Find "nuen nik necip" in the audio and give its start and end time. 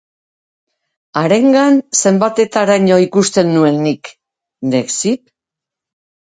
3.59-5.25